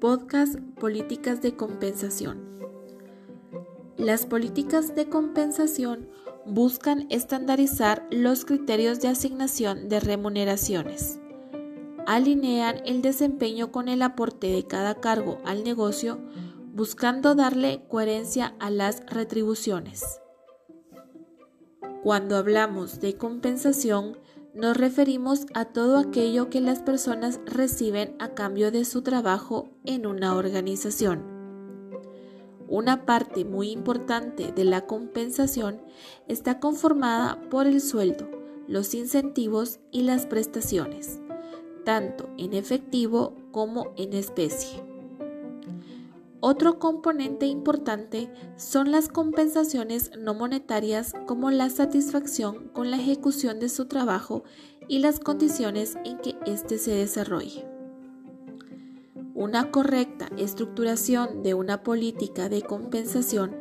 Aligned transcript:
Podcast 0.00 0.58
Políticas 0.80 1.42
de 1.42 1.56
Compensación. 1.56 2.58
Las 3.98 4.24
políticas 4.24 4.94
de 4.94 5.10
compensación 5.10 6.08
buscan 6.46 7.06
estandarizar 7.10 8.06
los 8.10 8.46
criterios 8.46 9.00
de 9.00 9.08
asignación 9.08 9.90
de 9.90 10.00
remuneraciones. 10.00 11.20
Alinean 12.06 12.80
el 12.86 13.02
desempeño 13.02 13.72
con 13.72 13.88
el 13.88 14.00
aporte 14.00 14.46
de 14.46 14.66
cada 14.66 14.94
cargo 14.94 15.38
al 15.44 15.64
negocio, 15.64 16.18
buscando 16.72 17.34
darle 17.34 17.82
coherencia 17.86 18.54
a 18.58 18.70
las 18.70 19.04
retribuciones. 19.04 20.02
Cuando 22.02 22.38
hablamos 22.38 23.00
de 23.00 23.16
compensación, 23.16 24.16
nos 24.54 24.76
referimos 24.76 25.46
a 25.54 25.66
todo 25.66 25.98
aquello 25.98 26.50
que 26.50 26.60
las 26.60 26.80
personas 26.80 27.40
reciben 27.46 28.16
a 28.18 28.34
cambio 28.34 28.70
de 28.70 28.84
su 28.84 29.02
trabajo 29.02 29.68
en 29.84 30.06
una 30.06 30.34
organización. 30.34 31.22
Una 32.68 33.04
parte 33.04 33.44
muy 33.44 33.70
importante 33.70 34.52
de 34.52 34.64
la 34.64 34.86
compensación 34.86 35.80
está 36.28 36.60
conformada 36.60 37.40
por 37.50 37.66
el 37.66 37.80
sueldo, 37.80 38.28
los 38.68 38.94
incentivos 38.94 39.80
y 39.90 40.02
las 40.02 40.26
prestaciones, 40.26 41.20
tanto 41.84 42.28
en 42.38 42.54
efectivo 42.54 43.34
como 43.50 43.92
en 43.96 44.12
especie. 44.12 44.89
Otro 46.42 46.78
componente 46.78 47.44
importante 47.44 48.30
son 48.56 48.90
las 48.90 49.08
compensaciones 49.08 50.10
no 50.18 50.32
monetarias 50.32 51.12
como 51.26 51.50
la 51.50 51.68
satisfacción 51.68 52.68
con 52.68 52.90
la 52.90 52.96
ejecución 52.96 53.60
de 53.60 53.68
su 53.68 53.84
trabajo 53.84 54.42
y 54.88 55.00
las 55.00 55.20
condiciones 55.20 55.98
en 56.04 56.18
que 56.18 56.36
éste 56.46 56.78
se 56.78 56.92
desarrolle. 56.92 57.66
Una 59.34 59.70
correcta 59.70 60.30
estructuración 60.38 61.42
de 61.42 61.52
una 61.52 61.82
política 61.82 62.48
de 62.48 62.62
compensación 62.62 63.54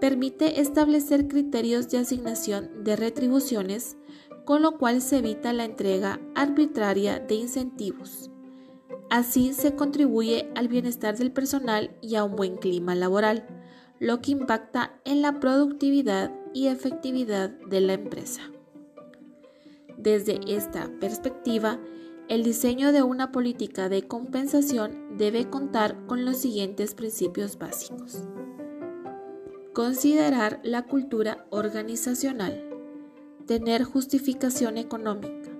permite 0.00 0.62
establecer 0.62 1.28
criterios 1.28 1.90
de 1.90 1.98
asignación 1.98 2.82
de 2.82 2.96
retribuciones, 2.96 3.98
con 4.46 4.62
lo 4.62 4.78
cual 4.78 5.02
se 5.02 5.18
evita 5.18 5.52
la 5.52 5.64
entrega 5.64 6.18
arbitraria 6.34 7.18
de 7.18 7.34
incentivos 7.34 8.30
Así 9.10 9.52
se 9.52 9.74
contribuye 9.74 10.50
al 10.54 10.68
bienestar 10.68 11.16
del 11.16 11.32
personal 11.32 11.90
y 12.00 12.16
a 12.16 12.24
un 12.24 12.36
buen 12.36 12.56
clima 12.56 12.94
laboral, 12.94 13.46
lo 13.98 14.20
que 14.20 14.32
impacta 14.32 15.00
en 15.04 15.22
la 15.22 15.40
productividad 15.40 16.32
y 16.52 16.66
efectividad 16.66 17.50
de 17.50 17.80
la 17.80 17.94
empresa. 17.94 18.42
Desde 19.96 20.40
esta 20.48 20.90
perspectiva, 21.00 21.80
el 22.28 22.42
diseño 22.42 22.92
de 22.92 23.02
una 23.02 23.30
política 23.30 23.88
de 23.88 24.06
compensación 24.06 25.16
debe 25.16 25.48
contar 25.48 26.06
con 26.06 26.24
los 26.24 26.36
siguientes 26.36 26.94
principios 26.94 27.58
básicos. 27.58 28.24
Considerar 29.72 30.60
la 30.64 30.82
cultura 30.82 31.46
organizacional. 31.50 32.64
Tener 33.46 33.84
justificación 33.84 34.76
económica 34.76 35.55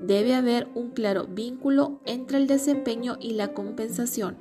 Debe 0.00 0.34
haber 0.34 0.68
un 0.74 0.90
claro 0.90 1.26
vínculo 1.26 2.00
entre 2.06 2.38
el 2.38 2.46
desempeño 2.46 3.18
y 3.20 3.32
la 3.32 3.52
compensación. 3.52 4.38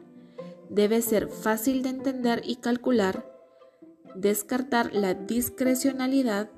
Debe 0.69 1.01
ser 1.01 1.27
fácil 1.27 1.83
de 1.83 1.89
entender 1.89 2.41
y 2.45 2.57
calcular, 2.57 3.25
descartar 4.15 4.93
la 4.93 5.13
discrecionalidad 5.13 6.49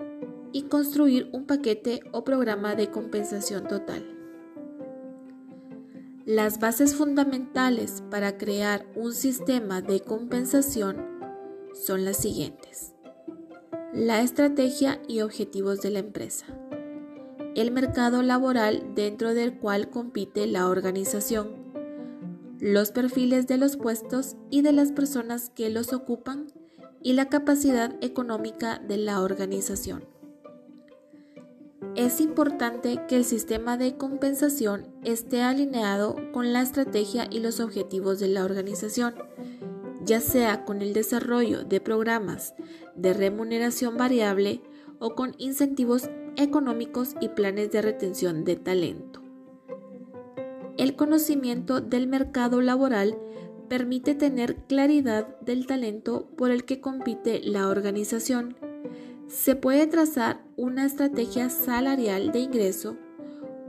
y 0.51 0.63
construir 0.63 1.29
un 1.33 1.45
paquete 1.45 2.01
o 2.11 2.23
programa 2.23 2.75
de 2.75 2.91
compensación 2.91 3.67
total. 3.67 4.05
Las 6.25 6.59
bases 6.59 6.93
fundamentales 6.93 8.03
para 8.11 8.37
crear 8.37 8.85
un 8.95 9.13
sistema 9.13 9.81
de 9.81 10.01
compensación 10.01 10.97
son 11.73 12.05
las 12.05 12.17
siguientes. 12.17 12.93
La 13.93 14.21
estrategia 14.21 15.01
y 15.07 15.21
objetivos 15.21 15.81
de 15.81 15.89
la 15.89 15.99
empresa 15.99 16.45
el 17.55 17.71
mercado 17.71 18.23
laboral 18.23 18.93
dentro 18.95 19.33
del 19.33 19.57
cual 19.57 19.89
compite 19.89 20.47
la 20.47 20.67
organización, 20.67 21.49
los 22.59 22.91
perfiles 22.91 23.47
de 23.47 23.57
los 23.57 23.75
puestos 23.75 24.35
y 24.49 24.61
de 24.61 24.71
las 24.71 24.91
personas 24.91 25.49
que 25.49 25.69
los 25.69 25.93
ocupan 25.93 26.47
y 27.01 27.13
la 27.13 27.27
capacidad 27.29 27.95
económica 28.01 28.79
de 28.79 28.97
la 28.97 29.21
organización. 29.21 30.05
Es 31.95 32.21
importante 32.21 33.01
que 33.09 33.17
el 33.17 33.25
sistema 33.25 33.75
de 33.75 33.97
compensación 33.97 34.87
esté 35.03 35.41
alineado 35.41 36.15
con 36.31 36.53
la 36.53 36.61
estrategia 36.61 37.27
y 37.29 37.39
los 37.39 37.59
objetivos 37.59 38.19
de 38.19 38.29
la 38.29 38.45
organización, 38.45 39.15
ya 40.05 40.21
sea 40.21 40.63
con 40.63 40.81
el 40.81 40.93
desarrollo 40.93 41.63
de 41.65 41.81
programas 41.81 42.53
de 42.95 43.13
remuneración 43.13 43.97
variable 43.97 44.61
o 44.99 45.15
con 45.15 45.35
incentivos 45.37 46.09
económicos 46.35 47.15
y 47.19 47.29
planes 47.29 47.71
de 47.71 47.81
retención 47.81 48.43
de 48.43 48.55
talento. 48.55 49.21
El 50.77 50.95
conocimiento 50.95 51.81
del 51.81 52.07
mercado 52.07 52.61
laboral 52.61 53.17
permite 53.69 54.15
tener 54.15 54.55
claridad 54.67 55.39
del 55.41 55.67
talento 55.67 56.29
por 56.37 56.51
el 56.51 56.65
que 56.65 56.81
compite 56.81 57.41
la 57.43 57.67
organización. 57.67 58.57
Se 59.27 59.55
puede 59.55 59.87
trazar 59.87 60.43
una 60.57 60.85
estrategia 60.85 61.49
salarial 61.49 62.31
de 62.31 62.39
ingreso, 62.39 62.97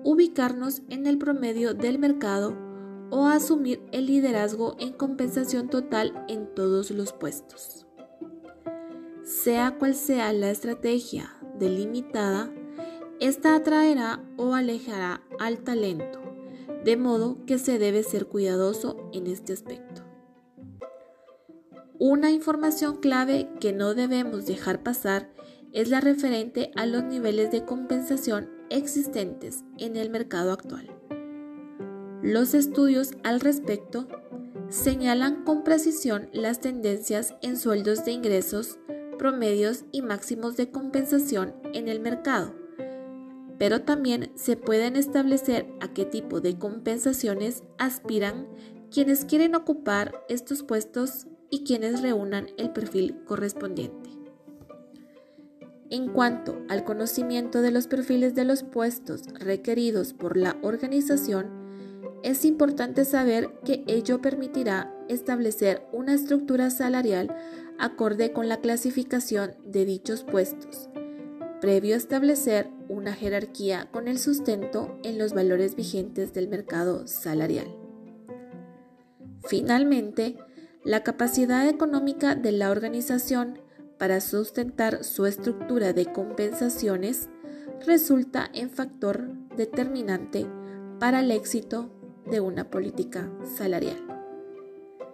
ubicarnos 0.05 0.83
en 0.89 1.07
el 1.07 1.19
promedio 1.19 1.75
del 1.75 1.99
mercado 1.99 2.57
o 3.11 3.27
asumir 3.27 3.83
el 3.93 4.07
liderazgo 4.07 4.75
en 4.81 4.93
compensación 4.93 5.69
total 5.69 6.25
en 6.29 6.53
todos 6.55 6.91
los 6.91 7.13
puestos. 7.13 7.87
Sea 9.23 9.77
cual 9.79 9.95
sea 9.95 10.33
la 10.33 10.51
estrategia 10.51 11.42
delimitada, 11.59 12.53
esta 13.21 13.55
atraerá 13.55 14.25
o 14.37 14.55
alejará 14.55 15.23
al 15.39 15.59
talento, 15.59 16.21
de 16.85 16.97
modo 16.97 17.39
que 17.47 17.59
se 17.59 17.79
debe 17.79 18.03
ser 18.03 18.27
cuidadoso 18.27 18.97
en 19.13 19.27
este 19.27 19.53
aspecto. 19.53 20.03
Una 21.99 22.33
información 22.33 22.97
clave 22.97 23.49
que 23.61 23.73
no 23.73 23.95
debemos 23.95 24.45
dejar 24.47 24.83
pasar 24.83 25.31
es 25.73 25.89
la 25.89 26.01
referente 26.01 26.73
a 26.75 26.85
los 26.85 27.05
niveles 27.05 27.51
de 27.53 27.65
compensación 27.65 28.51
existentes 28.71 29.63
en 29.79 29.97
el 29.97 30.11
mercado 30.11 30.53
actual. 30.53 30.91
Los 32.23 32.55
estudios 32.55 33.13
al 33.23 33.41
respecto 33.41 34.09
señalan 34.69 35.45
con 35.45 35.65
precisión 35.65 36.29
las 36.33 36.61
tendencias 36.61 37.35
en 37.43 37.57
sueldos 37.57 38.05
de 38.05 38.13
ingresos, 38.13 38.79
promedios 39.23 39.85
y 39.93 40.03
máximos 40.03 40.57
de 40.57 40.73
compensación 40.73 41.55
en 41.75 41.87
el 41.87 42.01
mercado, 42.01 42.53
pero 43.57 43.83
también 43.83 44.33
se 44.35 44.57
pueden 44.57 44.97
establecer 44.97 45.65
a 45.81 45.95
qué 45.95 46.05
tipo 46.05 46.41
de 46.41 46.59
compensaciones 46.59 47.63
aspiran 47.79 48.49
quienes 48.91 49.25
quieren 49.25 49.55
ocupar 49.55 50.13
estos 50.29 50.65
puestos 50.65 51.29
y 51.51 51.63
quienes 51.63 52.03
reúnan 52.03 52.49
el 52.59 52.73
perfil 52.73 53.23
correspondiente. 53.25 54.11
En 55.89 56.09
cuanto 56.09 56.59
al 56.69 56.83
conocimiento 56.83 57.63
de 57.63 57.71
los 57.71 57.87
perfiles 57.87 58.35
de 58.35 58.45
los 58.45 58.65
puestos 58.65 59.23
requeridos 59.35 60.15
por 60.15 60.37
la 60.37 60.57
organización, 60.63 61.62
es 62.23 62.45
importante 62.45 63.05
saber 63.05 63.53
que 63.65 63.85
ello 63.87 64.21
permitirá 64.21 64.95
establecer 65.09 65.87
una 65.93 66.15
estructura 66.15 66.71
salarial 66.71 67.35
acorde 67.79 68.33
con 68.33 68.49
la 68.49 68.61
clasificación 68.61 69.57
de 69.65 69.85
dichos 69.85 70.23
puestos, 70.23 70.89
previo 71.61 71.95
a 71.95 71.99
establecer 71.99 72.69
una 72.89 73.13
jerarquía 73.13 73.89
con 73.91 74.09
el 74.09 74.19
sustento 74.19 74.99
en 75.03 75.19
los 75.19 75.33
valores 75.33 75.75
vigentes 75.75 76.33
del 76.33 76.49
mercado 76.49 77.07
salarial. 77.07 77.67
Finalmente, 79.45 80.37
la 80.85 81.03
capacidad 81.03 81.69
económica 81.69 82.35
de 82.35 82.53
la 82.53 82.71
organización 82.71 83.59
para 83.99 84.21
sustentar 84.21 85.05
su 85.05 85.27
estructura 85.27 85.93
de 85.93 86.07
compensaciones 86.07 87.29
resulta 87.87 88.49
en 88.53 88.71
factor 88.71 89.29
determinante 89.57 90.47
para 90.99 91.21
el 91.21 91.31
éxito 91.31 91.91
de 92.33 92.41
una 92.41 92.71
política 92.71 93.31
salarial. 93.45 94.01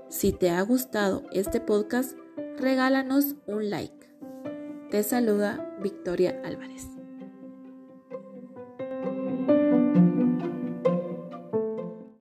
Si 0.09 0.32
te 0.32 0.50
ha 0.50 0.62
gustado 0.62 1.25
este 1.32 1.61
podcast, 1.61 2.17
regálanos 2.56 3.35
un 3.47 3.70
like. 3.70 4.09
Te 4.93 5.03
saluda 5.03 5.76
Victoria 5.82 6.41
Álvarez. 6.44 6.98